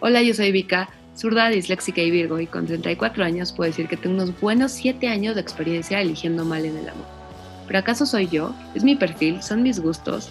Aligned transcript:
Hola, 0.00 0.22
yo 0.22 0.34
soy 0.34 0.50
Vika, 0.50 0.88
zurda, 1.16 1.48
disléxica 1.48 2.02
y 2.02 2.10
virgo, 2.10 2.40
y 2.40 2.46
con 2.46 2.66
34 2.66 3.24
años 3.24 3.52
puedo 3.52 3.70
decir 3.70 3.86
que 3.86 3.96
tengo 3.96 4.16
unos 4.16 4.38
buenos 4.40 4.72
7 4.72 5.06
años 5.08 5.36
de 5.36 5.40
experiencia 5.40 6.00
eligiendo 6.00 6.44
mal 6.44 6.64
en 6.64 6.76
el 6.76 6.88
amor. 6.88 7.06
¿Pero 7.66 7.78
acaso 7.78 8.04
soy 8.04 8.26
yo? 8.28 8.52
¿Es 8.74 8.82
mi 8.82 8.96
perfil? 8.96 9.40
¿Son 9.40 9.62
mis 9.62 9.78
gustos? 9.78 10.28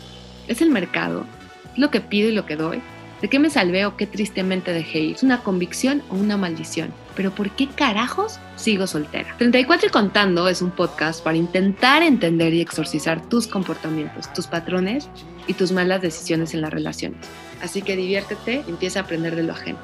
¿Es 0.49 0.61
el 0.61 0.69
mercado? 0.69 1.25
¿Es 1.71 1.79
lo 1.79 1.89
que 1.91 2.01
pido 2.01 2.29
y 2.29 2.33
lo 2.33 2.45
que 2.45 2.57
doy? 2.57 2.81
¿De 3.21 3.29
qué 3.29 3.39
me 3.39 3.49
salvé 3.49 3.85
o 3.85 3.95
qué 3.95 4.05
tristemente 4.05 4.73
dejé 4.73 4.99
ir? 4.99 5.15
¿Es 5.15 5.23
una 5.23 5.41
convicción 5.41 6.03
o 6.09 6.15
una 6.15 6.35
maldición? 6.35 6.93
¿Pero 7.15 7.31
por 7.31 7.51
qué 7.51 7.67
carajos 7.67 8.39
sigo 8.55 8.87
soltera? 8.87 9.35
34 9.37 9.87
y 9.87 9.91
contando 9.91 10.47
es 10.47 10.61
un 10.61 10.71
podcast 10.71 11.23
para 11.23 11.37
intentar 11.37 12.01
entender 12.01 12.53
y 12.53 12.61
exorcizar 12.61 13.27
tus 13.29 13.47
comportamientos, 13.47 14.31
tus 14.33 14.47
patrones 14.47 15.09
y 15.47 15.53
tus 15.53 15.71
malas 15.71 16.01
decisiones 16.01 16.53
en 16.53 16.61
las 16.61 16.73
relaciones. 16.73 17.19
Así 17.61 17.81
que 17.81 17.95
diviértete 17.95 18.63
y 18.67 18.69
empieza 18.69 18.99
a 18.99 19.03
aprender 19.03 19.35
de 19.35 19.43
lo 19.43 19.53
ajeno. 19.53 19.79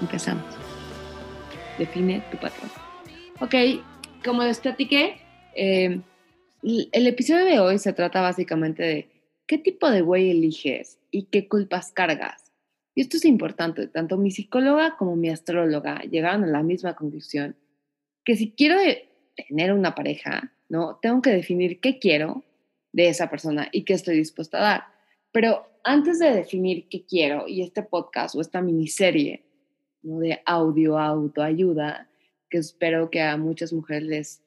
Empezamos. 0.00 0.44
Define 1.78 2.24
tu 2.30 2.38
patrón. 2.38 2.70
Ok, 3.40 3.54
como 4.24 4.42
les 4.42 4.60
platiqué, 4.60 5.20
eh, 5.54 6.00
el 6.62 7.06
episodio 7.06 7.44
de 7.44 7.60
hoy 7.60 7.78
se 7.78 7.92
trata 7.92 8.20
básicamente 8.20 8.82
de 8.82 9.08
qué 9.46 9.58
tipo 9.58 9.90
de 9.90 10.02
güey 10.02 10.30
eliges 10.30 10.98
y 11.10 11.24
qué 11.24 11.48
culpas 11.48 11.92
cargas. 11.92 12.39
Y 13.00 13.04
esto 13.04 13.16
es 13.16 13.24
importante, 13.24 13.86
tanto 13.86 14.18
mi 14.18 14.30
psicóloga 14.30 14.98
como 14.98 15.16
mi 15.16 15.30
astróloga 15.30 16.02
llegaron 16.02 16.44
a 16.44 16.48
la 16.48 16.62
misma 16.62 16.96
conclusión, 16.96 17.56
que 18.26 18.36
si 18.36 18.50
quiero 18.50 18.78
tener 19.48 19.72
una 19.72 19.94
pareja, 19.94 20.52
¿no? 20.68 20.98
Tengo 21.00 21.22
que 21.22 21.30
definir 21.30 21.80
qué 21.80 21.98
quiero 21.98 22.44
de 22.92 23.08
esa 23.08 23.30
persona 23.30 23.70
y 23.72 23.84
qué 23.84 23.94
estoy 23.94 24.18
dispuesta 24.18 24.58
a 24.58 24.60
dar. 24.60 24.84
Pero 25.32 25.66
antes 25.82 26.18
de 26.18 26.30
definir 26.30 26.88
qué 26.90 27.06
quiero 27.06 27.48
y 27.48 27.62
este 27.62 27.82
podcast 27.82 28.34
o 28.34 28.42
esta 28.42 28.60
miniserie 28.60 29.46
¿no? 30.02 30.18
de 30.18 30.42
audio 30.44 30.98
autoayuda, 30.98 32.06
que 32.50 32.58
espero 32.58 33.08
que 33.08 33.22
a 33.22 33.38
muchas 33.38 33.72
mujeres 33.72 34.02
les 34.02 34.42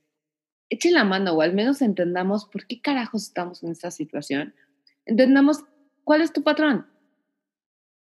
eche 0.70 0.92
la 0.92 1.06
mano 1.06 1.34
o 1.34 1.42
al 1.42 1.56
menos 1.56 1.82
entendamos 1.82 2.46
por 2.46 2.68
qué 2.68 2.80
carajos 2.82 3.24
estamos 3.24 3.64
en 3.64 3.72
esta 3.72 3.90
situación, 3.90 4.54
entendamos 5.08 5.64
cuál 6.04 6.22
es 6.22 6.32
tu 6.32 6.44
patrón. 6.44 6.93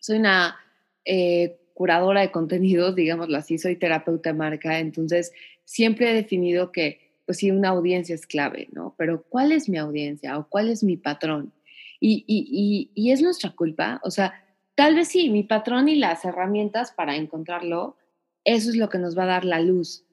Soy 0.01 0.19
una 0.19 0.57
eh, 1.05 1.61
curadora 1.75 2.21
de 2.23 2.31
contenidos, 2.31 2.95
digámoslo 2.95 3.39
así, 3.39 3.57
soy 3.57 3.77
terapeuta 3.77 4.31
de 4.31 4.39
marca, 4.39 4.79
entonces 4.81 5.33
siempre 5.65 6.11
he 6.11 6.15
definido 6.15 6.73
que, 6.73 7.01
pues 7.25 7.39
sí, 7.39 7.51
una 7.51 7.69
audiencia 7.69 8.15
es 8.15 8.27
clave, 8.27 8.69
¿no? 8.73 8.95
Pero 8.99 9.23
¿cuál 9.23 9.53
es 9.53 9.69
mi 9.69 9.79
audiencia 9.79 10.37
o 10.37 10.49
cuál 10.49 10.69
es 10.69 10.83
mi 10.83 10.97
patrón? 10.97 11.53
Y, 12.01 12.25
y, 12.27 12.91
y, 12.95 13.11
es 13.13 13.23
nuestra 13.23 13.51
culpa. 13.51 14.01
O 14.03 14.11
sea, 14.11 14.33
tal 14.75 14.95
vez 14.95 15.09
sí, 15.09 15.29
mi 15.29 15.43
patrón 15.43 15.89
y 15.89 15.97
las 15.97 16.25
herramientas 16.25 16.93
para 16.93 17.15
encontrarlo, 17.15 17.97
eso 18.45 18.71
es 18.71 18.77
lo 18.77 18.89
que 18.89 18.99
nos 18.99 19.17
va 19.17 19.25
a 19.25 19.27
dar 19.27 19.45
la 19.45 19.61
luz. 19.61 20.05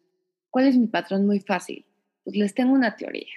¿Cuál 0.50 0.68
es 0.68 0.78
mi 0.78 0.88
patrón? 0.88 1.26
Muy 1.26 1.40
fácil. 1.40 1.86
Pues 2.24 2.36
les 2.36 2.54
tengo 2.54 2.74
una 2.74 2.96
teoría. 2.96 3.34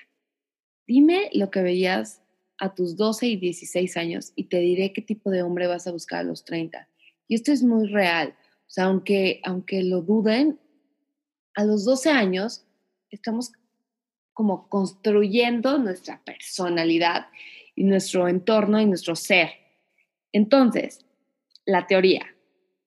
Dime 0.86 1.30
lo 1.32 1.50
que 1.50 1.62
veías 1.62 2.22
a 2.60 2.74
tus 2.74 2.96
12 2.96 3.26
y 3.26 3.36
16 3.36 3.96
años 3.96 4.32
y 4.36 4.44
te 4.44 4.58
diré 4.58 4.92
qué 4.92 5.02
tipo 5.02 5.30
de 5.30 5.42
hombre 5.42 5.66
vas 5.66 5.86
a 5.86 5.92
buscar 5.92 6.20
a 6.20 6.24
los 6.24 6.44
30. 6.44 6.86
Y 7.26 7.34
esto 7.34 7.52
es 7.52 7.62
muy 7.62 7.88
real. 7.88 8.36
O 8.38 8.70
sea, 8.70 8.84
aunque, 8.84 9.40
aunque 9.44 9.82
lo 9.82 10.02
duden, 10.02 10.60
a 11.54 11.64
los 11.64 11.84
12 11.84 12.10
años 12.10 12.64
estamos 13.10 13.52
como 14.32 14.68
construyendo 14.68 15.78
nuestra 15.78 16.22
personalidad 16.22 17.26
y 17.74 17.84
nuestro 17.84 18.28
entorno 18.28 18.78
y 18.80 18.86
nuestro 18.86 19.16
ser. 19.16 19.50
Entonces, 20.32 21.04
la 21.64 21.86
teoría. 21.86 22.26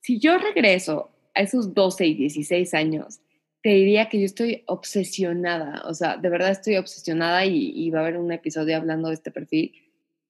Si 0.01 0.19
yo 0.19 0.37
regreso 0.37 1.09
a 1.33 1.41
esos 1.41 1.73
12 1.73 2.05
y 2.05 2.13
16 2.13 2.73
años, 2.75 3.19
te 3.63 3.69
diría 3.69 4.09
que 4.09 4.19
yo 4.19 4.25
estoy 4.25 4.63
obsesionada, 4.67 5.83
o 5.87 5.93
sea, 5.93 6.17
de 6.17 6.29
verdad 6.29 6.51
estoy 6.51 6.75
obsesionada 6.75 7.45
y, 7.45 7.89
va 7.91 7.99
a 7.99 8.01
haber 8.01 8.17
un 8.17 8.29
episodio 8.33 8.75
hablando 8.75 9.07
de 9.07 9.13
este 9.13 9.31
perfil, 9.31 9.73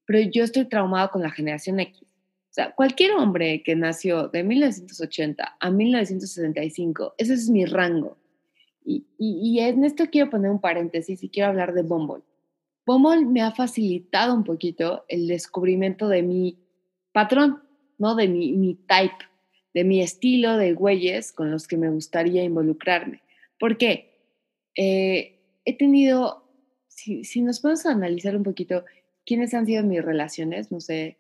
pero 0.06 0.20
yo 0.20 0.44
estoy 0.44 0.66
traumada 0.66 1.08
con 1.08 1.24
la 1.24 1.32
generación 1.32 1.80
X. 1.80 2.04
O 2.04 2.54
sea, 2.54 2.76
cualquier 2.76 3.14
hombre 3.14 3.64
que 3.64 3.76
nació 3.76 4.28
de 4.28 4.44
1980 4.44 5.58
a 5.60 5.72
1965, 5.72 7.16
ese 7.18 7.34
es 7.34 7.50
mi 7.50 7.66
rango. 7.66 8.20
Y, 8.86 9.08
y, 9.18 9.40
y 9.42 9.60
en 9.62 9.84
esto 9.84 10.06
quiero 10.12 10.30
poner 10.30 10.52
un 10.52 10.62
paréntesis 10.62 11.24
y 11.24 11.30
quiero 11.30 11.50
hablar 11.50 11.74
de 11.74 11.82
Bumble. 11.82 12.22
Bumble 12.86 13.26
me 13.26 13.42
ha 13.42 13.52
facilitado 13.52 14.36
un 14.36 14.44
poquito 14.44 15.06
el 15.08 15.28
descubrimiento 15.28 16.08
de 16.08 16.22
mi 16.22 16.60
patrón, 17.12 17.64
¿no? 17.98 18.14
De 18.14 18.28
mi, 18.28 18.52
mi 18.52 18.76
type, 18.76 19.26
de 19.74 19.84
mi 19.84 20.02
estilo 20.02 20.58
de 20.58 20.74
güeyes 20.74 21.32
con 21.32 21.52
los 21.52 21.68
que 21.68 21.78
me 21.78 21.90
gustaría 21.90 22.44
involucrarme. 22.44 23.22
¿Por 23.60 23.78
qué? 23.78 24.20
Eh, 24.76 25.40
he 25.66 25.78
tenido, 25.78 26.50
si, 26.88 27.24
si 27.24 27.42
nos 27.42 27.60
podemos 27.60 27.86
analizar 27.86 28.36
un 28.36 28.44
poquito 28.44 28.86
quiénes 29.26 29.54
han 29.54 29.66
sido 29.66 29.84
mis 29.84 30.04
relaciones, 30.04 30.72
no 30.72 30.80
sé, 30.80 31.18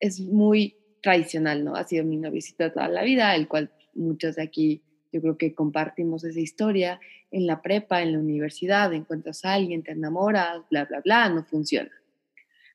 es 0.00 0.20
muy 0.20 0.76
tradicional, 1.00 1.64
¿no? 1.64 1.74
Ha 1.76 1.84
sido 1.84 2.04
mi 2.04 2.16
noviecito 2.16 2.70
toda 2.72 2.88
la 2.88 3.02
vida, 3.02 3.34
el 3.34 3.48
cual 3.48 3.70
muchos 3.94 4.36
de 4.36 4.42
aquí 4.42 4.82
yo 5.12 5.20
creo 5.20 5.36
que 5.36 5.54
compartimos 5.54 6.24
esa 6.24 6.40
historia 6.40 7.00
en 7.30 7.46
la 7.46 7.60
prepa, 7.60 8.02
en 8.02 8.12
la 8.12 8.18
universidad, 8.18 8.92
encuentras 8.94 9.44
a 9.44 9.54
alguien, 9.54 9.82
te 9.82 9.92
enamoras, 9.92 10.62
bla, 10.70 10.86
bla, 10.86 11.00
bla, 11.00 11.28
no 11.28 11.44
funciona. 11.44 11.90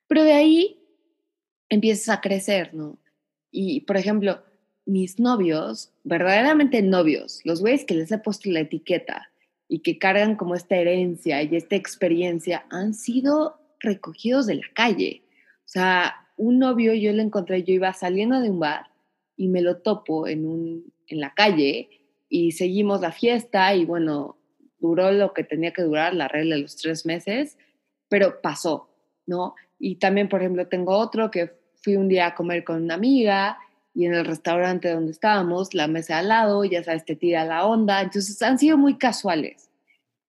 Pero 0.08 0.24
de 0.24 0.34
ahí 0.34 0.80
empiezas 1.70 2.10
a 2.16 2.22
crecer, 2.22 2.74
¿no? 2.74 3.00
Y, 3.52 3.82
por 3.82 3.98
ejemplo, 3.98 4.44
mis 4.88 5.20
novios, 5.20 5.92
verdaderamente 6.06 6.82
novios, 6.82 7.42
los 7.44 7.60
güeyes 7.60 7.86
que 7.86 7.94
les 7.94 8.12
he 8.12 8.18
puesto 8.18 8.50
la 8.50 8.62
etiqueta 8.62 9.30
y 9.68 9.80
que 9.80 10.00
cargan 10.00 10.38
como 10.38 10.56
esta 10.56 10.78
herencia 10.78 11.44
y 11.44 11.56
esta 11.56 11.76
experiencia, 11.76 12.66
han 12.70 12.94
sido 12.94 13.60
recogidos 13.82 14.48
de 14.48 14.56
la 14.56 14.68
calle. 14.74 15.24
O 15.60 15.68
sea, 15.68 16.16
un 16.38 16.58
novio 16.58 16.94
yo 16.94 17.12
lo 17.12 17.22
encontré, 17.22 17.64
yo 17.64 17.74
iba 17.74 17.92
saliendo 17.94 18.40
de 18.40 18.50
un 18.50 18.62
bar 18.62 18.88
y 19.36 19.50
me 19.50 19.62
lo 19.62 19.78
topo 19.78 20.26
en, 20.26 20.46
un, 20.46 20.94
en 21.08 21.20
la 21.20 21.34
calle 21.34 21.90
y 22.30 22.54
seguimos 22.54 23.02
la 23.02 23.12
fiesta 23.12 23.76
y 23.76 23.84
bueno, 23.84 24.38
duró 24.80 25.12
lo 25.12 25.34
que 25.34 25.44
tenía 25.44 25.74
que 25.74 25.82
durar, 25.82 26.14
la 26.14 26.30
regla 26.30 26.56
de 26.56 26.62
los 26.62 26.78
tres 26.78 27.06
meses, 27.06 27.58
pero 28.08 28.42
pasó, 28.42 28.90
¿no? 29.26 29.54
Y 29.80 29.96
también, 29.96 30.30
por 30.30 30.40
ejemplo, 30.40 30.68
tengo 30.68 30.98
otro 30.98 31.30
que 31.30 31.52
fui 31.76 31.98
un 31.98 32.08
día 32.08 32.28
a 32.28 32.36
comer 32.36 32.64
con 32.64 32.82
una 32.84 32.94
amiga 32.94 33.58
y 33.98 34.06
en 34.06 34.14
el 34.14 34.26
restaurante 34.26 34.92
donde 34.92 35.12
estábamos, 35.12 35.74
la 35.74 35.88
mesa 35.88 36.20
al 36.20 36.28
lado, 36.28 36.64
ya 36.64 36.84
sabes, 36.84 37.04
te 37.04 37.16
tira 37.16 37.44
la 37.46 37.66
onda, 37.66 38.00
entonces 38.00 38.40
han 38.44 38.60
sido 38.60 38.78
muy 38.78 39.00
casuales. 39.00 39.72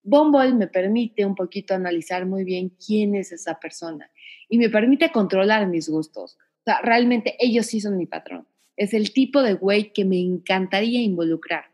Bumble 0.02 0.54
me 0.54 0.68
permite 0.68 1.26
un 1.26 1.34
poquito 1.34 1.74
analizar 1.74 2.24
muy 2.24 2.44
bien 2.44 2.70
quién 2.70 3.14
es 3.14 3.30
esa 3.30 3.60
persona 3.60 4.10
y 4.48 4.56
me 4.56 4.70
permite 4.70 5.12
controlar 5.12 5.66
mis 5.66 5.90
gustos. 5.90 6.38
O 6.60 6.64
sea, 6.64 6.80
realmente 6.80 7.36
ellos 7.38 7.66
sí 7.66 7.82
son 7.82 7.98
mi 7.98 8.06
patrón. 8.06 8.48
Es 8.74 8.94
el 8.94 9.12
tipo 9.12 9.42
de 9.42 9.52
güey 9.52 9.92
que 9.92 10.06
me 10.06 10.18
encantaría 10.18 11.02
involucrar. 11.02 11.66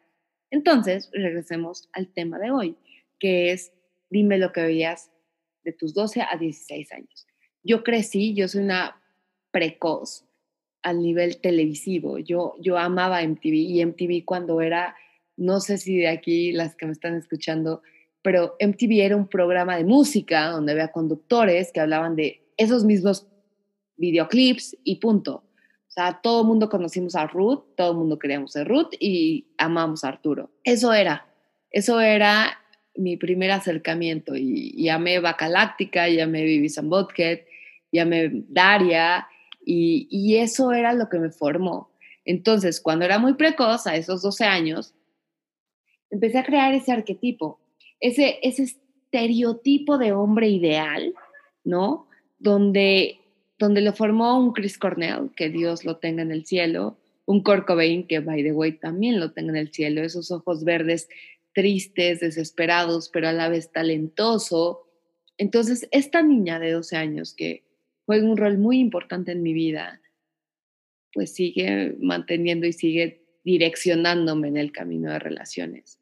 Entonces, 0.51 1.11
regresemos 1.13 1.89
al 1.93 2.09
tema 2.09 2.41
de 2.41 2.51
hoy, 2.51 2.77
que 3.21 3.53
es 3.53 3.73
dime 4.11 4.39
lo 4.39 4.51
que 4.51 4.63
veías 4.63 5.13
de 5.63 5.73
tus 5.73 5.95
12 5.95 6.23
a 6.23 6.37
16 6.37 6.91
años. 6.91 7.29
Yo 7.63 7.85
crecí, 7.85 8.35
yo 8.35 8.49
soy 8.49 8.65
una 8.65 9.01
precoz 9.53 10.25
al 10.85 11.01
nivel 11.01 11.39
televisivo. 11.39 12.19
Yo, 12.19 12.55
yo 12.61 12.79
amaba 12.79 13.23
MTV 13.23 13.55
y 13.55 13.85
MTV 13.85 14.25
cuando 14.25 14.61
era, 14.61 14.95
no 15.37 15.59
sé 15.61 15.79
si 15.79 15.97
de 15.97 16.09
aquí 16.09 16.53
las 16.53 16.77
que 16.77 16.87
me 16.87 16.93
están 16.93 17.17
escuchando, 17.17 17.83
pero 18.23 18.55
MTV 18.61 19.01
era 19.01 19.17
un 19.17 19.27
programa 19.27 19.77
de 19.77 19.85
música 19.85 20.49
donde 20.49 20.73
había 20.73 20.93
conductores 20.93 21.73
que 21.73 21.81
hablaban 21.81 22.17
de 22.17 22.43
esos 22.59 22.85
mismos 22.85 23.27
videoclips 23.97 24.77
y 24.85 24.97
punto. 24.97 25.43
O 25.89 25.93
sea, 25.95 26.21
todo 26.23 26.43
el 26.43 26.49
mundo 26.49 26.69
conocimos 26.69 27.15
a 27.17 27.27
Ruth, 27.27 27.63
todo 27.77 27.93
el 27.93 27.97
mundo 27.97 28.19
queríamos 28.19 28.53
ser 28.53 28.69
Ruth 28.69 28.93
y 29.01 29.47
amamos 29.57 30.05
a 30.05 30.09
Arturo. 30.09 30.51
Eso 30.65 30.93
era, 30.93 31.27
eso 31.71 32.01
era 32.01 32.59
mi 32.95 33.17
primer 33.17 33.51
acercamiento 33.53 34.37
y, 34.37 34.75
y 34.77 34.89
amé 34.91 35.19
Bacaláctica, 35.19 36.11
y 36.11 36.21
amé 36.21 36.45
Vivi 36.45 36.69
Botket, 36.83 37.47
y 37.91 38.01
amé 38.01 38.31
Daria 38.49 39.27
y, 39.65 40.37
eso 40.37 40.73
era 40.73 40.93
lo 40.93 41.09
que 41.09 41.19
me 41.19 41.31
formó. 41.31 41.91
Entonces, 42.25 42.81
cuando 42.81 43.05
era 43.05 43.19
muy 43.19 43.35
precoz, 43.35 43.87
a 43.87 43.97
esos 43.97 44.23
12 44.23 44.45
años, 44.45 44.95
empecé 46.11 46.39
a 46.39 46.45
crear 46.45 46.75
ese 46.75 46.93
arquetipo, 46.93 47.59
ese, 48.01 48.39
ese 48.43 48.65
estereotipo 48.65 49.99
de 49.99 50.13
hombre 50.13 50.49
ideal, 50.49 51.15
¿no? 51.65 52.09
Donde 52.39 53.21
donde 53.59 53.81
lo 53.81 53.93
formó 53.93 54.39
un 54.39 54.53
Chris 54.53 54.79
Cornell, 54.79 55.31
que 55.37 55.49
Dios 55.49 55.85
lo 55.85 55.97
tenga 55.97 56.23
en 56.23 56.33
el 56.33 56.45
cielo, 56.45 56.99
un 57.27 57.43
Kurt 57.43 57.67
Cobain, 57.67 58.07
que 58.07 58.21
by 58.21 58.43
the 58.43 58.53
way 58.53 58.73
también 58.73 59.21
lo 59.21 59.33
tenga 59.33 59.51
en 59.51 59.57
el 59.57 59.73
cielo, 59.73 60.03
esos 60.03 60.31
ojos 60.31 60.65
verdes 60.65 61.09
tristes, 61.55 62.21
desesperados, 62.21 63.09
pero 63.11 63.29
a 63.29 63.33
la 63.33 63.49
vez 63.49 63.71
talentoso. 63.71 64.89
Entonces, 65.39 65.89
esta 65.93 66.21
niña 66.23 66.59
de 66.59 66.73
12 66.73 66.97
años 66.97 67.33
que 67.33 67.63
juega 68.07 68.25
un 68.25 68.37
rol 68.37 68.59
muy 68.59 68.79
importante 68.79 69.33
en 69.33 69.43
mi 69.43 69.53
vida, 69.53 70.01
pues 71.13 71.35
sigue 71.35 71.97
manteniendo 72.01 72.67
y 72.67 72.73
sigue 72.73 73.25
direccionándome 73.45 74.49
en 74.49 74.57
el 74.57 74.73
camino 74.73 75.11
de 75.11 75.19
relaciones. 75.19 75.99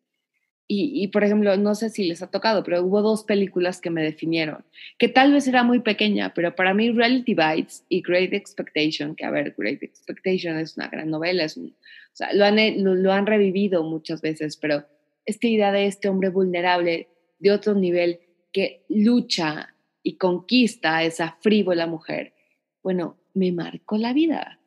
Y, 0.74 1.08
por 1.08 1.22
ejemplo, 1.22 1.54
no 1.58 1.74
sé 1.74 1.90
si 1.90 2.04
les 2.04 2.22
ha 2.22 2.30
tocado, 2.30 2.64
pero 2.64 2.82
hubo 2.82 3.02
dos 3.02 3.24
películas 3.24 3.78
que 3.78 3.90
me 3.90 4.02
definieron, 4.02 4.64
que 4.98 5.08
tal 5.08 5.30
vez 5.30 5.46
era 5.46 5.64
muy 5.64 5.80
pequeña, 5.80 6.32
pero 6.32 6.54
para 6.54 6.72
mí 6.72 6.90
Reality 6.90 7.34
Bites 7.34 7.84
y 7.90 8.00
Great 8.00 8.32
Expectation, 8.32 9.14
que 9.14 9.26
a 9.26 9.30
ver, 9.30 9.54
Great 9.58 9.82
Expectation 9.82 10.56
es 10.56 10.78
una 10.78 10.88
gran 10.88 11.10
novela, 11.10 11.44
es 11.44 11.58
o 11.58 11.68
sea, 12.14 12.32
lo 12.32 12.46
han, 12.46 12.56
lo 12.82 13.12
han 13.12 13.26
revivido 13.26 13.82
muchas 13.82 14.22
veces, 14.22 14.56
pero 14.56 14.86
esta 15.26 15.46
idea 15.46 15.72
de 15.72 15.84
este 15.84 16.08
hombre 16.08 16.30
vulnerable 16.30 17.08
de 17.38 17.50
otro 17.50 17.74
nivel 17.74 18.20
que 18.50 18.86
lucha 18.88 19.74
y 20.02 20.16
conquista 20.16 20.96
a 20.96 21.04
esa 21.04 21.36
frívola 21.40 21.86
mujer, 21.86 22.34
bueno, 22.82 23.16
me 23.34 23.52
marcó 23.52 23.96
la 23.96 24.12
vida. 24.12 24.58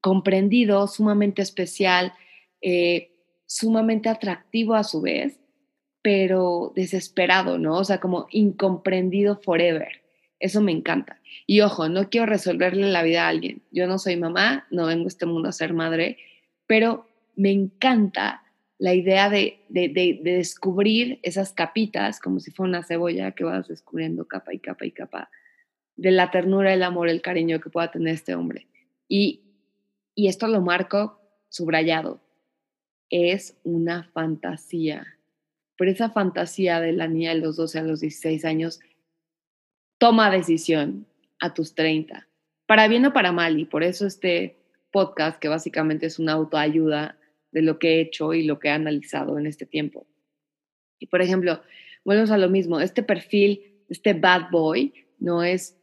Comprendido, 0.00 0.86
sumamente 0.86 1.42
especial, 1.42 2.12
eh, 2.60 3.12
sumamente 3.46 4.08
atractivo 4.08 4.74
a 4.74 4.84
su 4.84 5.00
vez, 5.00 5.40
pero 6.02 6.72
desesperado, 6.76 7.58
¿no? 7.58 7.76
O 7.78 7.84
sea, 7.84 7.98
como 7.98 8.26
incomprendido 8.30 9.36
forever. 9.36 10.02
Eso 10.38 10.60
me 10.60 10.72
encanta. 10.72 11.20
Y 11.46 11.62
ojo, 11.62 11.88
no 11.88 12.10
quiero 12.10 12.26
resolverle 12.26 12.90
la 12.90 13.02
vida 13.02 13.24
a 13.24 13.28
alguien. 13.28 13.62
Yo 13.72 13.86
no 13.86 13.98
soy 13.98 14.16
mamá, 14.16 14.66
no 14.70 14.86
vengo 14.86 15.04
a 15.04 15.08
este 15.08 15.26
mundo 15.26 15.48
a 15.48 15.52
ser 15.52 15.72
madre, 15.72 16.18
pero 16.66 17.08
me 17.34 17.50
encanta 17.50 18.42
la 18.78 18.94
idea 18.94 19.28
de, 19.28 19.64
de, 19.68 20.20
descubrir 20.22 21.18
esas 21.22 21.52
capitas, 21.52 22.20
como 22.20 22.38
si 22.38 22.52
fuera 22.52 22.70
una 22.70 22.84
cebolla 22.84 23.32
que 23.32 23.44
vas 23.44 23.66
descubriendo 23.66 24.26
capa 24.26 24.54
y 24.54 24.60
capa 24.60 24.86
y 24.86 24.92
capa, 24.92 25.30
de 25.96 26.12
la 26.12 26.30
ternura, 26.30 26.72
el 26.72 26.84
amor, 26.84 27.08
el 27.08 27.20
cariño 27.20 27.60
que 27.60 27.70
pueda 27.70 27.90
tener 27.90 28.14
este 28.14 28.36
hombre. 28.36 28.68
Y, 29.08 29.42
y 30.14 30.28
esto 30.28 30.46
lo 30.46 30.60
marco 30.60 31.20
subrayado. 31.48 32.20
Es 33.10 33.58
una 33.64 34.04
fantasía. 34.12 35.18
Pero 35.76 35.90
esa 35.90 36.10
fantasía 36.10 36.80
de 36.80 36.92
la 36.92 37.08
niña 37.08 37.34
de 37.34 37.40
los 37.40 37.56
12 37.56 37.80
a 37.80 37.82
los 37.82 38.00
16 38.00 38.44
años, 38.44 38.80
toma 39.98 40.30
decisión 40.30 41.06
a 41.40 41.52
tus 41.52 41.74
30, 41.74 42.28
para 42.66 42.86
bien 42.86 43.04
o 43.06 43.12
para 43.12 43.32
mal. 43.32 43.58
Y 43.58 43.64
por 43.64 43.82
eso 43.82 44.06
este 44.06 44.56
podcast, 44.92 45.40
que 45.40 45.48
básicamente 45.48 46.06
es 46.06 46.20
una 46.20 46.32
autoayuda, 46.32 47.18
de 47.52 47.62
lo 47.62 47.78
que 47.78 47.96
he 47.96 48.00
hecho 48.00 48.34
y 48.34 48.42
lo 48.42 48.58
que 48.58 48.68
he 48.68 48.72
analizado 48.72 49.38
en 49.38 49.46
este 49.46 49.66
tiempo. 49.66 50.06
Y 50.98 51.06
por 51.06 51.22
ejemplo, 51.22 51.62
volvemos 52.04 52.30
a 52.30 52.38
lo 52.38 52.48
mismo, 52.48 52.80
este 52.80 53.02
perfil, 53.02 53.62
este 53.88 54.14
bad 54.14 54.50
boy, 54.50 54.92
no 55.18 55.42
es 55.42 55.76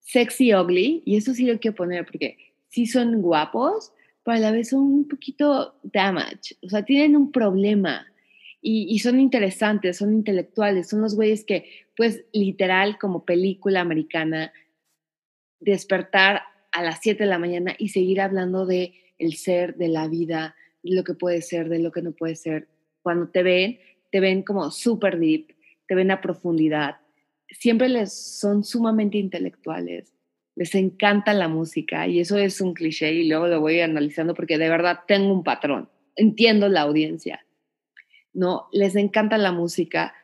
sexy 0.00 0.54
ugly, 0.54 1.02
y 1.04 1.16
eso 1.16 1.34
sí 1.34 1.46
lo 1.46 1.58
quiero 1.58 1.76
poner 1.76 2.04
porque 2.04 2.36
sí 2.68 2.86
son 2.86 3.20
guapos, 3.20 3.92
pero 4.24 4.36
a 4.36 4.40
la 4.40 4.52
vez 4.52 4.70
son 4.70 4.80
un 4.80 5.08
poquito 5.08 5.78
damage, 5.82 6.56
o 6.62 6.68
sea, 6.68 6.84
tienen 6.84 7.16
un 7.16 7.32
problema 7.32 8.06
y, 8.60 8.98
son 8.98 9.20
interesantes, 9.20 9.98
son 9.98 10.12
intelectuales, 10.12 10.88
son 10.88 11.00
los 11.00 11.14
güeyes 11.14 11.44
que, 11.44 11.86
pues, 11.96 12.24
literal, 12.32 12.98
como 12.98 13.24
película 13.24 13.80
americana, 13.80 14.52
despertar 15.60 16.42
a 16.72 16.82
las 16.82 16.98
7 17.00 17.22
de 17.22 17.30
la 17.30 17.38
mañana 17.38 17.74
y 17.78 17.90
seguir 17.90 18.20
hablando 18.20 18.66
de 18.66 18.94
el 19.18 19.34
ser, 19.34 19.76
de 19.76 19.88
la 19.88 20.08
vida, 20.08 20.56
lo 20.82 21.04
que 21.04 21.14
puede 21.14 21.42
ser, 21.42 21.68
de 21.68 21.78
lo 21.78 21.92
que 21.92 22.02
no 22.02 22.12
puede 22.12 22.36
ser. 22.36 22.68
Cuando 23.02 23.28
te 23.28 23.42
ven, 23.42 23.78
te 24.10 24.20
ven 24.20 24.42
como 24.42 24.70
súper 24.70 25.18
deep, 25.18 25.54
te 25.86 25.94
ven 25.94 26.10
a 26.10 26.20
profundidad. 26.20 26.96
Siempre 27.50 27.88
les 27.88 28.12
son 28.12 28.64
sumamente 28.64 29.18
intelectuales, 29.18 30.12
les 30.54 30.74
encanta 30.74 31.32
la 31.34 31.48
música 31.48 32.06
y 32.06 32.20
eso 32.20 32.36
es 32.36 32.60
un 32.60 32.74
cliché 32.74 33.12
y 33.12 33.28
luego 33.28 33.46
lo 33.46 33.60
voy 33.60 33.80
analizando 33.80 34.34
porque 34.34 34.58
de 34.58 34.68
verdad 34.68 35.00
tengo 35.06 35.32
un 35.32 35.44
patrón, 35.44 35.88
entiendo 36.16 36.68
la 36.68 36.82
audiencia. 36.82 37.44
No, 38.32 38.68
les 38.72 38.96
encanta 38.96 39.38
la 39.38 39.52
música, 39.52 40.14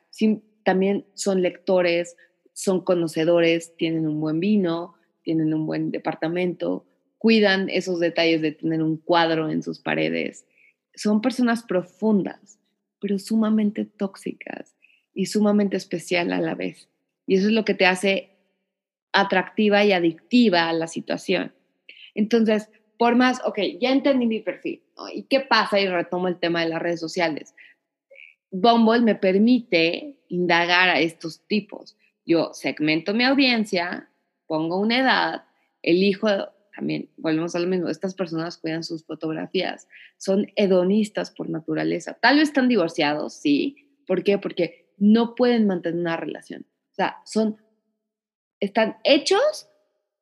también 0.65 1.06
son 1.15 1.41
lectores, 1.41 2.17
son 2.53 2.81
conocedores, 2.83 3.77
tienen 3.77 4.06
un 4.06 4.21
buen 4.21 4.41
vino, 4.41 4.95
tienen 5.23 5.55
un 5.55 5.67
buen 5.67 5.91
departamento, 5.91 6.85
cuidan 7.25 7.71
esos 7.71 8.00
detalles 8.00 8.43
de 8.43 8.53
tener 8.53 8.82
un 8.82 8.99
cuadro 8.99 9.49
en 9.49 9.62
sus 9.62 9.79
paredes. 9.79 10.44
Son 10.94 11.23
personas 11.23 11.62
profundas, 11.62 12.59
pero 13.00 13.19
sumamente 13.19 13.87
tóxicas 13.87 14.76
y 15.15 15.25
sumamente 15.25 15.79
especial 15.79 16.35
a 16.35 16.41
la 16.43 16.55
vez. 16.55 16.91
Y 17.26 17.37
eso 17.37 17.47
es 17.47 17.55
lo 17.55 17.65
que 17.65 17.73
te 17.73 17.87
hace 17.87 18.37
atractiva 19.15 19.82
y 19.87 19.93
adictiva 19.93 20.69
a 20.69 20.75
la 20.75 20.87
situación. 20.87 21.55
Entonces, 22.15 22.69
por 22.99 23.17
más, 23.17 23.41
ok, 23.47 23.59
ya 23.81 23.91
entendí 23.91 24.27
mi 24.27 24.41
perfil, 24.41 24.82
¿Y 25.15 25.23
qué 25.23 25.41
pasa? 25.41 25.81
Y 25.81 25.88
retomo 25.88 26.29
el 26.29 26.38
tema 26.38 26.61
de 26.61 26.69
las 26.69 26.82
redes 26.82 27.00
sociales. 27.00 27.55
Bumble 28.50 29.00
me 29.00 29.15
permite 29.15 30.19
indagar 30.29 30.91
a 30.91 31.00
estos 31.00 31.41
tipos. 31.47 31.97
Yo 32.27 32.53
segmento 32.53 33.15
mi 33.15 33.25
audiencia, 33.25 34.11
pongo 34.47 34.79
una 34.79 34.99
edad, 34.99 35.44
elijo 35.81 36.29
también 36.75 37.09
volvemos 37.17 37.55
a 37.55 37.61
lo 37.61 37.67
mismo, 37.67 37.88
estas 37.88 38.15
personas 38.15 38.59
cuidan 38.59 38.82
sus 38.82 39.05
fotografías, 39.05 39.87
son 40.17 40.50
hedonistas 40.56 41.31
por 41.31 41.49
naturaleza. 41.49 42.15
Tal 42.15 42.38
vez 42.38 42.49
están 42.49 42.69
divorciados, 42.69 43.35
sí. 43.35 43.91
¿Por 44.06 44.25
qué? 44.25 44.38
Porque 44.38 44.93
no 44.99 45.35
pueden 45.35 45.67
mantener 45.67 46.00
una 46.00 46.17
relación. 46.17 46.62
O 46.93 46.94
sea, 46.94 47.19
son, 47.25 47.59
están 48.61 48.97
hechos 49.05 49.69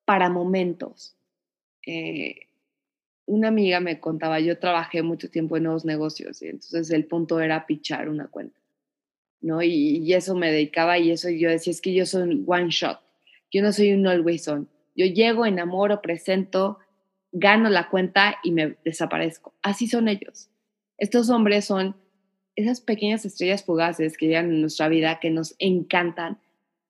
para 0.04 0.28
momentos. 0.28 1.16
Eh, 1.87 2.49
una 3.25 3.48
amiga 3.48 3.81
me 3.81 3.98
contaba, 3.98 4.40
yo 4.40 4.58
trabajé 4.58 5.02
mucho 5.02 5.31
tiempo 5.31 5.56
en 5.56 5.64
nuevos 5.64 5.84
negocios 5.84 6.43
y 6.43 6.48
entonces 6.48 6.90
el 6.90 7.06
punto 7.06 7.40
era 7.40 7.66
pichar 7.66 8.08
una 8.08 8.28
cuenta, 8.28 8.58
¿no? 9.40 9.62
Y, 9.62 9.98
y 9.98 10.12
eso 10.12 10.34
me 10.34 10.50
dedicaba 10.50 10.98
y 10.98 11.12
eso 11.12 11.31
yo 11.31 11.48
decía, 11.48 11.70
es 11.70 11.81
que 11.81 11.94
yo 11.94 12.05
soy 12.05 12.22
un 12.22 12.44
one 12.46 12.69
shot, 12.69 13.00
yo 13.50 13.62
no 13.62 13.72
soy 13.72 13.93
un 13.93 14.06
always 14.06 14.48
on 14.48 14.69
yo 14.94 15.06
llego, 15.06 15.47
enamoro, 15.47 16.03
presento, 16.03 16.79
gano 17.33 17.71
la 17.71 17.89
cuenta 17.89 18.37
y 18.43 18.53
me 18.53 18.77
desaparezco. 18.85 19.55
Así 19.62 19.87
son 19.87 20.09
ellos. 20.09 20.50
Estos 20.99 21.31
hombres 21.31 21.65
son 21.65 21.97
esas 22.55 22.81
pequeñas 22.81 23.25
estrellas 23.25 23.65
fugaces 23.65 24.17
que 24.17 24.27
llegan 24.27 24.50
en 24.50 24.61
nuestra 24.61 24.89
vida 24.89 25.19
que 25.21 25.31
nos 25.31 25.55
encantan, 25.59 26.39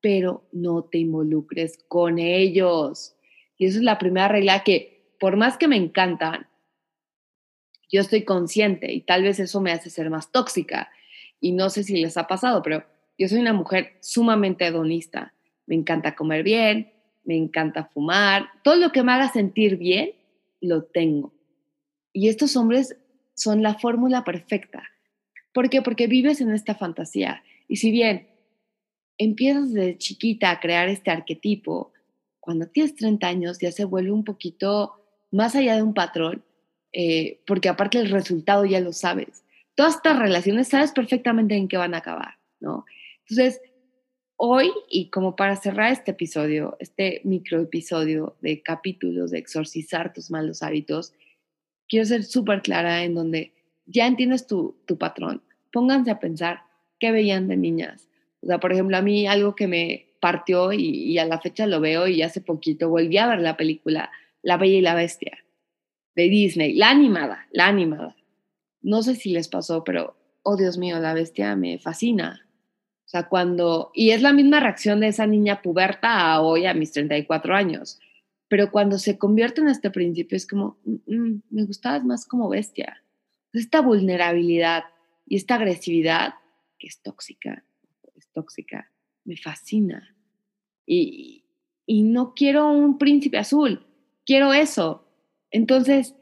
pero 0.01 0.49
no 0.53 0.85
te 0.85 0.99
involucres 0.99 1.79
con 1.89 2.19
ellos. 2.19 3.15
Y 3.57 3.67
esa 3.67 3.79
es 3.79 3.85
la 3.85 3.99
primera 3.99 4.29
regla 4.29 4.65
que, 4.65 5.15
por 5.21 5.37
más 5.37 5.57
que 5.57 5.69
me 5.69 5.77
encantan, 5.77 6.49
yo 7.91 8.01
estoy 8.01 8.25
consciente 8.25 8.93
y 8.93 9.03
tal 9.03 9.23
vez 9.23 9.39
eso 9.39 9.61
me 9.61 9.71
hace 9.71 9.91
ser 9.91 10.11
más 10.11 10.32
tóxica. 10.32 10.91
Y 11.41 11.53
no 11.53 11.71
sé 11.71 11.85
si 11.85 12.01
les 12.01 12.17
ha 12.17 12.27
pasado, 12.27 12.63
pero 12.63 12.85
yo 13.19 13.29
soy 13.29 13.39
una 13.39 13.53
mujer 13.53 13.99
sumamente 14.01 14.67
hedonista. 14.67 15.35
Me 15.67 15.77
encanta 15.77 16.17
comer 16.17 16.43
bien, 16.43 16.92
me 17.24 17.36
encanta 17.36 17.84
fumar, 17.84 18.48
todo 18.64 18.76
lo 18.76 18.93
que 18.93 19.02
me 19.02 19.12
haga 19.12 19.32
sentir 19.32 19.76
bien, 19.76 20.12
lo 20.60 20.84
tengo. 20.84 21.32
Y 22.12 22.29
estos 22.29 22.56
hombres 22.56 22.96
son 23.34 23.62
la 23.62 23.74
fórmula 23.74 24.24
perfecta. 24.24 24.82
¿Por 25.52 25.70
qué? 25.70 25.82
Porque 25.82 26.06
vives 26.06 26.41
en 26.41 26.50
esta 26.52 26.74
fantasía. 26.74 27.43
Y 27.69 27.76
si 27.76 27.91
bien 27.91 28.29
empiezas 29.19 29.72
de 29.72 29.98
chiquita 29.98 30.50
a 30.50 30.60
crear 30.60 30.88
este 30.88 31.10
arquetipo, 31.10 31.93
cuando 32.41 32.67
tienes 32.67 32.94
30 32.96 33.26
años 33.26 33.58
ya 33.60 33.70
se 33.70 33.84
vuelve 33.84 34.10
un 34.10 34.24
poquito 34.24 34.94
más 35.31 35.55
allá 35.55 35.76
de 35.76 35.82
un 35.82 35.94
patrón, 35.94 36.44
eh, 36.93 37.41
porque 37.46 37.69
aparte 37.69 37.98
el 37.98 38.10
resultado 38.10 38.64
ya 38.64 38.81
lo 38.81 38.93
sabes. 38.93 39.44
Todas 39.74 39.96
estas 39.96 40.19
relaciones 40.19 40.69
sabes 40.69 40.93
perfectamente 40.93 41.56
en 41.56 41.69
qué 41.69 41.76
van 41.76 41.94
a 41.94 41.98
acabar, 41.98 42.34
¿no? 42.60 42.84
Entonces, 43.20 43.60
hoy, 44.44 44.72
y 44.91 45.08
como 45.08 45.37
para 45.37 45.55
cerrar 45.55 45.93
este 45.93 46.11
episodio, 46.11 46.77
este 46.81 47.20
micro 47.22 47.61
episodio 47.61 48.34
de 48.41 48.61
capítulos 48.61 49.31
de 49.31 49.39
exorcizar 49.39 50.13
tus 50.13 50.32
malos 50.32 50.65
hábitos, 50.65 51.13
quiero 51.89 52.05
ser 52.06 52.25
súper 52.25 52.61
clara 52.61 53.05
en 53.05 53.15
donde 53.15 53.53
ya 53.87 54.08
entiendes 54.08 54.49
tu, 54.49 54.75
tu 54.84 54.99
patrón. 54.99 55.43
Pónganse 55.72 56.11
a 56.11 56.19
pensar 56.19 56.65
qué 56.99 57.13
veían 57.13 57.46
de 57.46 57.56
niñas. 57.56 58.08
O 58.41 58.49
sea, 58.49 58.58
por 58.58 58.72
ejemplo, 58.72 58.96
a 58.96 59.03
mí 59.03 59.29
algo 59.29 59.55
que 59.55 59.69
me 59.69 60.06
partió 60.19 60.72
y, 60.72 60.89
y, 60.89 61.19
a 61.19 61.25
la 61.25 61.41
fecha 61.41 61.69
lo 61.69 61.81
veo 61.81 62.08
y 62.08 62.22
hace 62.22 62.41
poquito 62.41 62.89
volví 62.89 63.19
a 63.19 63.29
ver 63.29 63.41
la 63.41 63.56
película 63.56 64.11
La 64.43 64.56
Bella 64.56 64.79
y 64.79 64.81
la 64.81 64.96
Bestia 64.96 65.39
de 66.17 66.25
Disney, 66.25 66.75
la 66.75 66.91
animada, 66.91 67.46
la 67.53 67.69
animada. 67.69 68.17
No 68.81 69.05
sé 69.05 69.15
si 69.15 69.31
les 69.31 69.46
pasó, 69.46 69.84
pero, 69.84 70.17
oh 70.43 70.56
Dios 70.56 70.79
mío, 70.79 70.99
la 70.99 71.15
bestia 71.15 71.55
me 71.55 71.79
fascina. 71.79 72.44
O 73.13 73.19
sea, 73.19 73.29
cuando, 73.29 73.91
y 73.93 74.13
es 74.13 74.23
la 74.23 74.33
misma 74.33 74.59
reacción 74.59 75.01
de 75.01 75.09
esa 75.09 75.27
niña 75.27 75.61
puberta 75.61 76.33
a 76.33 76.41
hoy, 76.41 76.65
a 76.65 76.73
mis 76.73 76.93
34 76.93 77.55
años, 77.55 78.01
pero 78.49 78.71
cuando 78.71 78.99
se 78.99 79.19
convierte 79.19 79.61
en 79.61 79.69
este 79.69 79.91
principio 79.91 80.35
es 80.35 80.47
como, 80.47 80.79
mm, 80.87 81.15
mm, 81.15 81.43
me 81.51 81.65
gustabas 81.67 82.07
más 82.07 82.25
como 82.25 82.49
bestia. 82.49 83.03
Esta 83.53 83.83
vulnerabilidad 83.83 84.85
y 85.27 85.37
esta 85.37 85.57
agresividad, 85.57 86.37
que 86.79 86.87
es 86.87 87.03
tóxica, 87.03 87.63
es 88.17 88.29
tóxica, 88.33 88.91
me 89.25 89.37
fascina. 89.37 90.17
Y, 90.87 91.45
y 91.85 92.05
no 92.05 92.33
quiero 92.33 92.73
un 92.73 92.97
príncipe 92.97 93.37
azul, 93.37 93.85
quiero 94.25 94.55
eso. 94.55 95.07
Entonces, 95.51 96.15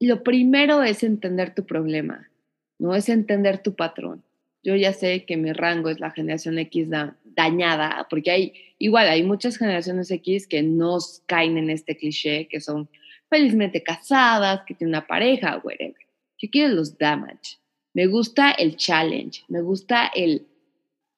lo 0.00 0.22
primero 0.22 0.82
es 0.82 1.02
entender 1.02 1.54
tu 1.54 1.66
problema, 1.66 2.30
no 2.78 2.94
es 2.94 3.10
entender 3.10 3.62
tu 3.62 3.76
patrón. 3.76 4.24
Yo 4.62 4.74
ya 4.76 4.92
sé 4.92 5.24
que 5.24 5.36
mi 5.36 5.52
rango 5.52 5.88
es 5.88 6.00
la 6.00 6.10
generación 6.10 6.58
X 6.58 6.88
dañada, 7.24 8.06
porque 8.10 8.30
hay, 8.30 8.52
igual, 8.78 9.08
hay 9.08 9.22
muchas 9.22 9.56
generaciones 9.56 10.10
X 10.10 10.46
que 10.46 10.62
no 10.62 10.98
caen 11.26 11.56
en 11.58 11.70
este 11.70 11.96
cliché, 11.96 12.48
que 12.48 12.60
son 12.60 12.88
felizmente 13.28 13.82
casadas, 13.82 14.62
que 14.66 14.74
tienen 14.74 14.96
una 14.96 15.06
pareja, 15.06 15.60
whatever. 15.62 15.94
Yo 16.38 16.48
quiero 16.50 16.74
los 16.74 16.98
damage. 16.98 17.58
Me 17.94 18.06
gusta 18.06 18.50
el 18.52 18.76
challenge, 18.76 19.42
me 19.48 19.60
gusta 19.60 20.10
el, 20.14 20.46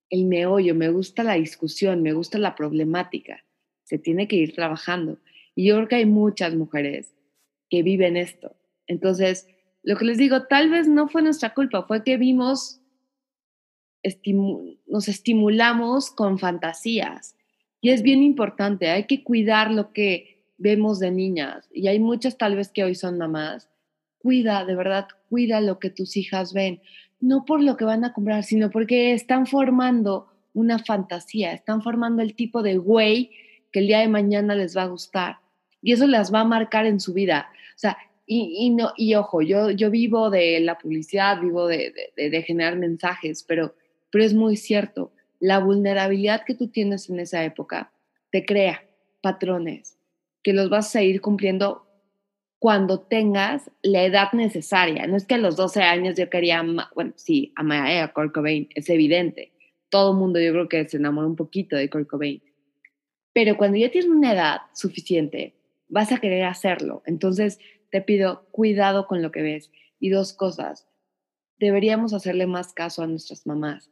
el 0.09 0.25
meollo, 0.25 0.75
me 0.75 0.90
gusta 0.90 1.23
la 1.23 1.35
discusión, 1.35 2.02
me 2.02 2.12
gusta 2.12 2.38
la 2.38 2.54
problemática. 2.54 3.44
Se 3.85 3.99
tiene 3.99 4.28
que 4.28 4.37
ir 4.37 4.54
trabajando. 4.54 5.18
Y 5.54 5.66
yo 5.66 5.76
creo 5.76 5.88
que 5.88 5.97
hay 5.97 6.06
muchas 6.06 6.54
mujeres 6.54 7.12
que 7.68 7.82
viven 7.82 8.16
esto. 8.16 8.56
Entonces, 8.87 9.47
lo 9.82 9.97
que 9.97 10.04
les 10.04 10.18
digo, 10.18 10.42
tal 10.44 10.70
vez 10.70 10.88
no 10.88 11.09
fue 11.09 11.23
nuestra 11.23 11.54
culpa, 11.54 11.85
fue 11.87 12.04
que 12.04 12.16
vimos, 12.16 12.80
nos 14.87 15.09
estimulamos 15.09 16.11
con 16.11 16.38
fantasías. 16.38 17.37
Y 17.80 17.90
es 17.90 18.02
bien 18.02 18.23
importante, 18.23 18.88
hay 18.90 19.04
que 19.04 19.25
cuidar 19.25 19.71
lo 19.71 19.92
que 19.92 20.45
vemos 20.59 20.99
de 20.99 21.11
niñas. 21.11 21.69
Y 21.73 21.88
hay 21.88 21.99
muchas 21.99 22.37
tal 22.37 22.57
vez 22.57 22.71
que 22.71 22.85
hoy 22.85 22.95
son 22.95 23.19
mamás. 23.19 23.69
Cuida, 24.19 24.64
de 24.64 24.75
verdad, 24.75 25.09
cuida 25.28 25.61
lo 25.61 25.78
que 25.78 25.90
tus 25.90 26.16
hijas 26.16 26.52
ven. 26.52 26.83
No 27.21 27.45
por 27.45 27.62
lo 27.62 27.76
que 27.76 27.85
van 27.85 28.04
a 28.04 28.12
comprar, 28.12 28.45
sino 28.45 28.71
porque 28.71 29.12
están 29.12 29.47
formando 29.47 30.28
una 30.52 30.78
fantasía, 30.78 31.52
están 31.52 31.83
formando 31.83 32.23
el 32.23 32.35
tipo 32.35 32.62
de 32.62 32.76
güey 32.76 33.30
que 33.73 33.80
el 33.80 33.87
día 33.87 34.00
de 34.00 34.09
mañana 34.09 34.54
les 34.54 34.76
va 34.76 34.83
a 34.83 34.88
gustar 34.88 35.38
y 35.83 35.92
eso 35.92 36.07
las 36.07 36.33
va 36.33 36.40
a 36.40 36.45
marcar 36.45 36.87
en 36.87 37.00
su 37.00 37.12
vida. 37.12 37.49
O 37.75 37.78
sea, 37.78 37.97
y, 38.26 38.71
no, 38.71 38.92
y 38.97 39.16
ojo, 39.16 39.42
yo, 39.42 39.71
yo 39.71 39.90
vivo 39.90 40.30
de 40.30 40.61
la 40.61 40.78
publicidad, 40.78 41.40
vivo 41.40 41.66
de, 41.66 41.92
de, 42.16 42.42
generar 42.42 42.76
mensajes, 42.76 43.42
pero, 43.42 43.75
pero 44.11 44.25
es 44.25 44.35
muy 44.35 44.57
cierto, 44.57 45.12
la 45.38 45.59
vulnerabilidad 45.59 46.45
que 46.45 46.55
tú 46.55 46.69
tienes 46.69 47.09
en 47.09 47.21
esa 47.21 47.45
época 47.45 47.93
te 48.31 48.45
crea 48.45 48.85
patrones 49.23 49.97
que 50.43 50.52
los 50.52 50.71
vas 50.71 50.95
a 50.97 51.02
ir 51.02 51.21
cumpliendo 51.21 51.87
cuando 52.59 53.00
tengas 53.00 53.71
la 53.83 54.05
edad 54.05 54.33
necesaria. 54.33 55.07
No 55.07 55.17
es 55.17 55.26
que 55.26 55.35
a 55.35 55.38
los 55.38 55.57
12 55.57 55.83
años 55.83 56.17
yo 56.17 56.29
quería, 56.29 56.62
bueno, 56.95 57.12
sí, 57.17 57.52
a 57.57 58.12
Kurt 58.12 58.35
Cobain, 58.35 58.69
es 58.75 58.90
evidente. 58.90 59.52
Todo 59.88 60.14
mundo 60.14 60.38
yo 60.40 60.52
creo 60.52 60.69
que 60.69 60.88
se 60.88 60.99
enamora 60.99 61.26
un 61.26 61.37
poquito 61.37 61.76
de 61.76 61.88
Kurt 61.88 62.09
Cobain. 62.09 62.43
Pero 63.33 63.57
cuando 63.57 63.79
ya 63.79 63.90
tienes 63.90 64.11
una 64.11 64.33
edad 64.33 64.59
suficiente 64.75 65.55
vas 65.88 66.12
a 66.12 66.19
querer 66.19 66.45
hacerlo. 66.45 67.02
Entonces, 67.07 67.59
te 67.90 68.00
pido 68.00 68.47
cuidado 68.50 69.07
con 69.07 69.23
lo 69.23 69.31
que 69.31 69.43
ves. 69.43 69.71
Y 69.99 70.11
dos 70.11 70.33
cosas, 70.33 70.87
deberíamos 71.59 72.14
hacerle 72.14 72.47
más 72.47 72.73
caso 72.73 73.02
a 73.02 73.07
nuestras 73.07 73.47
mamás. 73.47 73.90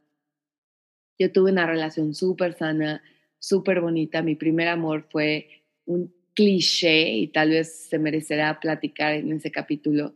Yo 1.19 1.33
tuve 1.33 1.51
una 1.53 1.67
relación 1.67 2.15
súper 2.15 2.55
sana, 2.55 3.03
súper 3.39 3.81
bonita. 3.81 4.23
Mi 4.23 4.37
primer 4.37 4.69
amor 4.69 5.07
fue 5.11 5.65
un 5.85 6.15
cliché 6.35 7.11
y 7.11 7.29
tal 7.29 7.51
vez 7.51 7.89
se 7.89 7.99
merecerá 7.99 8.61
platicar 8.61 9.15
en 9.15 9.33
ese 9.33 9.51
capítulo. 9.51 10.15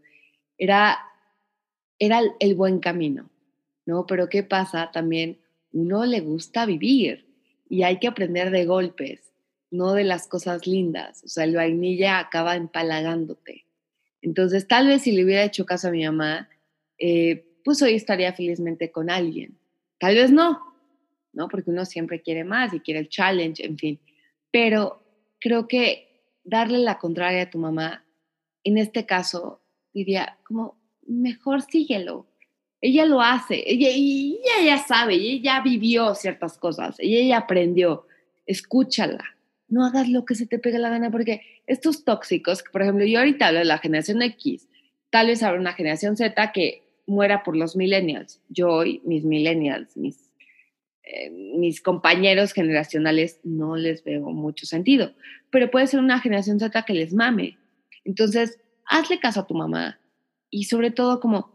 Era, 0.57 0.99
era 1.99 2.21
el 2.39 2.55
buen 2.55 2.79
camino, 2.79 3.31
¿no? 3.87 4.07
Pero 4.07 4.29
¿qué 4.29 4.43
pasa? 4.43 4.91
También 4.93 5.39
uno 5.73 6.05
le 6.05 6.21
gusta 6.21 6.67
vivir 6.67 7.27
y 7.69 7.83
hay 7.83 7.99
que 7.99 8.09
aprender 8.09 8.51
de 8.51 8.67
golpes 8.67 9.33
no 9.73 9.95
de 9.95 10.05
las 10.05 10.29
cosas 10.29 10.67
lindas. 10.67 11.25
O 11.25 11.29
sea, 11.29 11.45
el 11.45 11.57
vainilla 11.57 12.19
acaba 12.19 12.55
empalagándote. 12.55 13.65
Entonces, 14.21 14.69
tal 14.69 14.87
vez 14.87 15.03
si 15.03 15.13
le 15.13 15.25
hubiera 15.25 15.43
hecho 15.43 15.67
caso 15.67 15.89
a 15.89 15.91
mi 15.91 16.05
mamá, 16.05 16.49
eh, 16.99 17.47
pues 17.65 17.83
hoy 17.83 17.95
estaría 17.95 18.33
felizmente 18.35 18.93
con 18.93 19.11
alguien. 19.11 19.59
Tal 19.99 20.15
vez 20.15 20.31
no, 20.31 20.61
¿no? 21.33 21.49
Porque 21.49 21.71
uno 21.71 21.85
siempre 21.85 22.23
quiere 22.23 22.45
más 22.45 22.73
y 22.75 22.81
quiere 22.81 23.01
el 23.01 23.09
challenge, 23.09 23.65
en 23.65 23.79
fin. 23.79 24.01
Pero 24.51 25.03
creo 25.41 25.69
que 25.69 26.25
darle 26.45 26.79
la 26.79 26.99
contraria 26.99 27.45
a 27.45 27.51
tu 27.51 27.59
mamá, 27.59 28.05
en 28.65 28.79
este 28.79 29.07
caso, 29.07 29.63
diría, 29.93 30.39
como, 30.45 30.79
mejor 31.07 31.63
síguelo. 31.63 32.27
Ella 32.81 33.07
lo 33.07 33.21
hace, 33.21 33.63
ella, 33.67 33.89
ella 33.91 34.65
ya 34.65 34.79
sabe, 34.79 35.15
ella 35.15 35.61
vivió 35.61 36.15
ciertas 36.15 36.59
cosas, 36.59 36.97
ella 36.99 37.29
ya 37.29 37.39
aprendió, 37.39 38.07
escúchala 38.45 39.33
no 39.73 39.87
hagas 39.87 40.09
lo 40.11 40.27
que 40.27 40.35
se 40.35 40.47
te 40.47 40.59
pegue 40.59 40.79
la 40.79 40.91
gana, 40.91 41.11
porque 41.11 41.41
estos 41.67 42.05
tóxicos, 42.05 42.63
por 42.63 42.83
ejemplo, 42.83 43.07
yo 43.07 43.19
ahorita 43.19 43.47
hablo 43.47 43.61
de 43.61 43.65
la 43.65 43.79
generación 43.79 44.21
X, 44.21 44.69
tal 45.09 45.29
vez 45.29 45.43
habrá 45.43 45.59
una 45.59 45.73
generación 45.73 46.15
Z 46.15 46.53
que 46.53 46.83
muera 47.07 47.43
por 47.43 47.57
los 47.57 47.75
millennials. 47.75 48.43
Yo 48.51 48.69
hoy, 48.69 49.01
mis 49.07 49.25
millennials, 49.25 49.97
mis, 49.97 50.31
eh, 51.05 51.31
mis 51.31 51.81
compañeros 51.81 52.53
generacionales, 52.53 53.41
no 53.45 53.77
les 53.77 54.05
veo 54.05 54.31
mucho 54.31 54.67
sentido, 54.67 55.13
pero 55.51 55.71
puede 55.71 55.87
ser 55.87 56.01
una 56.01 56.21
generación 56.21 56.59
Z 56.59 56.83
que 56.85 56.95
les 56.95 57.13
mame. 57.13 57.59
Entonces, 58.05 58.61
hazle 58.87 59.21
caso 59.21 59.41
a 59.41 59.47
tu 59.47 59.55
mamá 59.55 59.99
y 60.51 60.65
sobre 60.65 60.91
todo 60.91 61.21
como, 61.21 61.53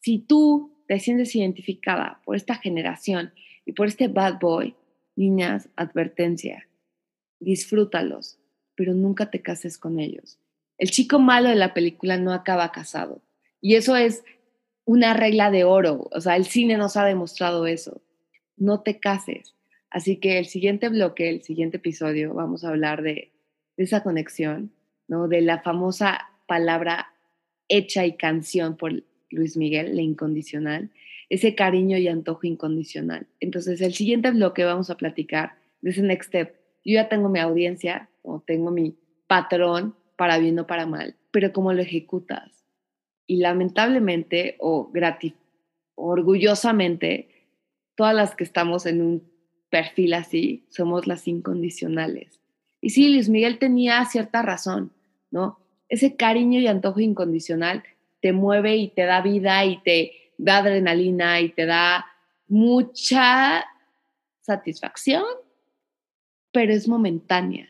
si 0.00 0.18
tú 0.18 0.72
te 0.86 0.98
sientes 1.00 1.34
identificada 1.34 2.20
por 2.24 2.36
esta 2.36 2.56
generación 2.56 3.32
y 3.64 3.72
por 3.72 3.88
este 3.88 4.08
bad 4.08 4.38
boy, 4.38 4.74
niñas, 5.16 5.68
advertencia 5.76 6.66
disfrútalos, 7.44 8.38
pero 8.74 8.94
nunca 8.94 9.30
te 9.30 9.42
cases 9.42 9.78
con 9.78 10.00
ellos. 10.00 10.38
El 10.78 10.90
chico 10.90 11.18
malo 11.20 11.48
de 11.48 11.54
la 11.54 11.74
película 11.74 12.18
no 12.18 12.32
acaba 12.32 12.72
casado. 12.72 13.22
Y 13.60 13.76
eso 13.76 13.96
es 13.96 14.24
una 14.84 15.14
regla 15.14 15.50
de 15.50 15.64
oro. 15.64 16.08
O 16.10 16.20
sea, 16.20 16.36
el 16.36 16.46
cine 16.46 16.76
nos 16.76 16.96
ha 16.96 17.04
demostrado 17.04 17.66
eso. 17.66 18.02
No 18.56 18.80
te 18.82 19.00
cases. 19.00 19.54
Así 19.90 20.16
que 20.16 20.38
el 20.38 20.46
siguiente 20.46 20.88
bloque, 20.88 21.28
el 21.28 21.42
siguiente 21.42 21.76
episodio, 21.76 22.34
vamos 22.34 22.64
a 22.64 22.68
hablar 22.68 23.02
de, 23.02 23.32
esa 23.76 24.02
conexión, 24.02 24.72
¿no? 25.08 25.28
De 25.28 25.40
la 25.40 25.60
famosa 25.62 26.28
palabra 26.46 27.12
hecha 27.68 28.06
y 28.06 28.16
canción 28.16 28.76
por 28.76 29.02
Luis 29.30 29.56
Miguel, 29.56 29.96
la 29.96 30.02
incondicional, 30.02 30.90
ese 31.28 31.54
cariño 31.54 31.98
y 31.98 32.08
antojo 32.08 32.46
incondicional. 32.46 33.26
Entonces, 33.40 33.80
el 33.80 33.94
siguiente 33.94 34.30
bloque 34.30 34.64
vamos 34.64 34.90
a 34.90 34.96
platicar 34.96 35.56
de 35.80 35.90
ese 35.90 36.02
next 36.02 36.28
step, 36.28 36.54
yo 36.84 36.94
ya 36.94 37.08
tengo 37.08 37.28
mi 37.28 37.40
audiencia 37.40 38.08
o 38.22 38.40
tengo 38.40 38.70
mi 38.70 38.96
patrón 39.26 39.96
para 40.16 40.38
bien 40.38 40.58
o 40.58 40.66
para 40.66 40.86
mal, 40.86 41.16
pero 41.30 41.52
cómo 41.52 41.72
lo 41.72 41.82
ejecutas. 41.82 42.64
Y 43.26 43.38
lamentablemente 43.38 44.56
o 44.60 44.90
orgullosamente, 45.94 47.28
todas 47.94 48.14
las 48.14 48.34
que 48.34 48.44
estamos 48.44 48.86
en 48.86 49.02
un 49.02 49.30
perfil 49.70 50.14
así 50.14 50.66
somos 50.70 51.06
las 51.06 51.26
incondicionales. 51.26 52.40
Y 52.80 52.90
sí, 52.90 53.08
Luis 53.08 53.28
Miguel 53.28 53.58
tenía 53.58 54.04
cierta 54.04 54.42
razón, 54.42 54.92
¿no? 55.30 55.58
Ese 55.88 56.16
cariño 56.16 56.60
y 56.60 56.66
antojo 56.66 57.00
incondicional 57.00 57.82
te 58.20 58.32
mueve 58.32 58.76
y 58.76 58.88
te 58.88 59.04
da 59.04 59.20
vida 59.20 59.64
y 59.64 59.82
te 59.82 60.12
da 60.38 60.58
adrenalina 60.58 61.40
y 61.40 61.50
te 61.50 61.66
da 61.66 62.06
mucha 62.48 63.64
satisfacción 64.40 65.24
pero 66.54 66.72
es 66.72 66.86
momentánea. 66.86 67.68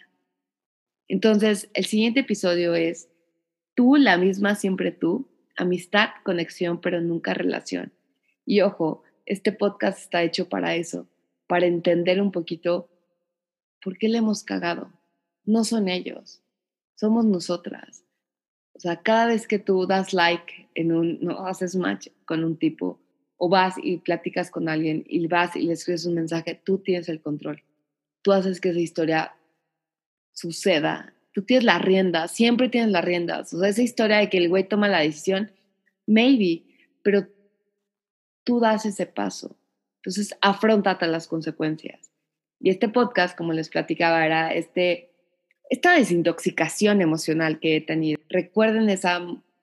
Entonces, 1.08 1.70
el 1.72 1.86
siguiente 1.86 2.20
episodio 2.20 2.74
es 2.74 3.08
tú, 3.74 3.96
la 3.96 4.18
misma, 4.18 4.56
siempre 4.56 4.92
tú, 4.92 5.26
amistad, 5.56 6.10
conexión, 6.22 6.82
pero 6.82 7.00
nunca 7.00 7.32
relación. 7.32 7.94
Y 8.44 8.60
ojo, 8.60 9.02
este 9.26 9.52
podcast 9.52 9.98
está 9.98 10.22
hecho 10.22 10.48
para 10.48 10.76
eso, 10.76 11.06
para 11.46 11.66
entender 11.66 12.20
un 12.20 12.32
poquito 12.32 12.88
por 13.82 13.98
qué 13.98 14.08
le 14.08 14.18
hemos 14.18 14.44
cagado. 14.44 14.92
No 15.44 15.64
son 15.64 15.88
ellos, 15.88 16.42
somos 16.94 17.24
nosotras. 17.24 18.04
O 18.74 18.80
sea, 18.80 19.02
cada 19.02 19.26
vez 19.26 19.46
que 19.46 19.58
tú 19.58 19.86
das 19.86 20.12
like 20.12 20.68
en 20.74 20.92
un, 20.92 21.18
no 21.20 21.46
haces 21.46 21.76
match 21.76 22.08
con 22.24 22.44
un 22.44 22.56
tipo, 22.56 22.98
o 23.36 23.48
vas 23.48 23.74
y 23.82 23.98
platicas 23.98 24.50
con 24.50 24.68
alguien 24.68 25.04
y 25.08 25.26
vas 25.26 25.54
y 25.56 25.62
le 25.62 25.74
escribes 25.74 26.06
un 26.06 26.14
mensaje, 26.14 26.60
tú 26.64 26.78
tienes 26.78 27.08
el 27.08 27.20
control 27.20 27.62
tú 28.24 28.32
haces 28.32 28.60
que 28.60 28.70
esa 28.70 28.80
historia 28.80 29.36
suceda. 30.32 31.14
Tú 31.32 31.42
tienes 31.42 31.64
la 31.64 31.78
rienda, 31.78 32.26
siempre 32.26 32.70
tienes 32.70 32.90
las 32.90 33.04
riendas. 33.04 33.52
O 33.52 33.60
sea, 33.60 33.68
esa 33.68 33.82
historia 33.82 34.16
de 34.16 34.30
que 34.30 34.38
el 34.38 34.48
güey 34.48 34.66
toma 34.66 34.88
la 34.88 35.00
decisión, 35.00 35.52
maybe, 36.06 36.62
pero 37.02 37.28
tú 38.44 38.60
das 38.60 38.86
ese 38.86 39.06
paso. 39.06 39.56
Entonces, 39.96 40.36
afrontate 40.40 41.06
las 41.06 41.26
consecuencias. 41.26 42.10
Y 42.60 42.70
este 42.70 42.88
podcast, 42.88 43.36
como 43.36 43.52
les 43.52 43.68
platicaba, 43.68 44.24
era 44.24 44.52
este, 44.52 45.10
esta 45.70 45.94
desintoxicación 45.94 47.00
emocional 47.02 47.58
que 47.58 47.76
he 47.76 47.80
tenido. 47.80 48.20
Recuerden 48.28 48.88
esa 48.90 49.20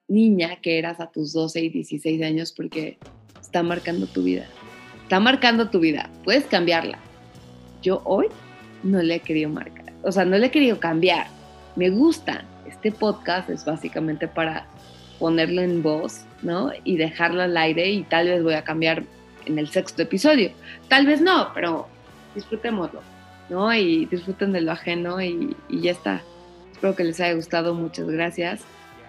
niña 0.08 0.58
que 0.62 0.78
eras 0.78 1.00
a 1.00 1.12
tus 1.12 1.32
12 1.34 1.62
y 1.62 1.70
16 1.70 2.22
años 2.24 2.52
porque 2.52 2.98
está 3.40 3.64
marcando 3.64 4.08
tu 4.08 4.24
vida. 4.24 4.48
Está 5.04 5.20
marcando 5.20 5.70
tu 5.70 5.80
vida. 5.80 6.10
Puedes 6.24 6.46
cambiarla. 6.46 7.00
Yo 7.82 8.02
hoy 8.06 8.28
no 8.84 9.02
le 9.02 9.16
he 9.16 9.20
querido 9.20 9.50
marcar, 9.50 9.94
o 10.04 10.12
sea, 10.12 10.26
no 10.26 10.38
le 10.38 10.48
he 10.48 10.52
querido 10.52 10.80
cambiar. 10.80 11.28
Me 11.76 11.90
gustan, 11.90 12.46
este 12.68 12.92
podcast 12.92 13.50
es 13.50 13.66
básicamente 13.66 14.28
para 14.28 14.68
ponerlo 15.22 15.62
en 15.62 15.84
voz, 15.84 16.26
¿no? 16.42 16.72
Y 16.84 16.98
dejarlo 16.98 17.44
al 17.44 17.56
aire 17.56 17.92
y 17.92 18.02
tal 18.02 18.28
vez 18.28 18.44
voy 18.44 18.56
a 18.56 18.64
cambiar 18.64 19.04
en 19.46 19.60
el 19.60 19.70
sexto 19.70 20.02
episodio. 20.02 20.52
Tal 20.90 21.06
vez 21.06 21.22
no, 21.22 21.54
pero 21.54 21.88
disfrutémoslo, 22.34 23.02
¿no? 23.48 23.72
Y 23.74 24.08
disfruten 24.08 24.52
de 24.52 24.62
lo 24.62 24.72
ajeno 24.72 25.22
y, 25.22 25.56
y 25.70 25.82
ya 25.82 25.92
está. 25.92 26.24
Espero 26.72 26.96
que 26.96 27.04
les 27.04 27.20
haya 27.20 27.36
gustado, 27.36 27.76
muchas 27.76 28.10
gracias 28.10 28.62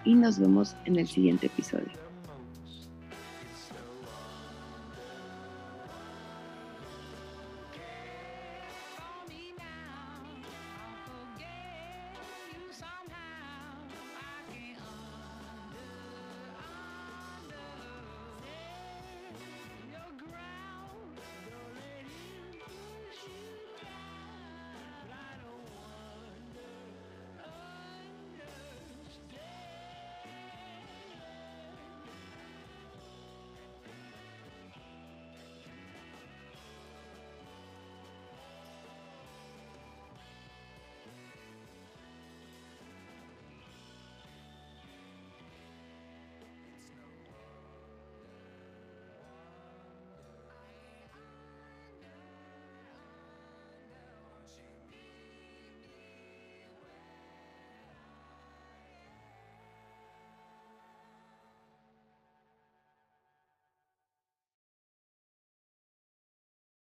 y 0.05 0.15
nos 0.15 0.39
vemos 0.39 0.77
en 0.85 0.99
el 0.99 1.09
siguiente 1.09 1.47
episodio. 1.47 2.02